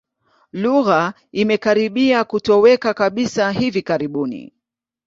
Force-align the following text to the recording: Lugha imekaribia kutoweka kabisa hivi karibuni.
Lugha 0.53 1.13
imekaribia 1.31 2.23
kutoweka 2.23 2.93
kabisa 2.93 3.51
hivi 3.51 3.81
karibuni. 3.81 4.53